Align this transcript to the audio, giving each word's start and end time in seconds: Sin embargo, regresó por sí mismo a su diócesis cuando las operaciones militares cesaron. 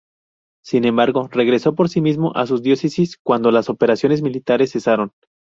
Sin 0.63 0.85
embargo, 0.85 1.29
regresó 1.31 1.75
por 1.75 1.87
sí 1.87 2.01
mismo 2.01 2.33
a 2.35 2.47
su 2.47 2.57
diócesis 2.57 3.19
cuando 3.21 3.51
las 3.51 3.69
operaciones 3.69 4.23
militares 4.23 4.71
cesaron. 4.71 5.11